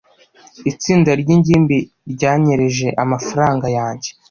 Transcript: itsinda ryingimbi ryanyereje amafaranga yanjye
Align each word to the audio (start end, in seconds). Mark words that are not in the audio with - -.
itsinda 0.71 1.11
ryingimbi 1.21 1.77
ryanyereje 2.13 2.87
amafaranga 3.03 3.67
yanjye 3.77 4.09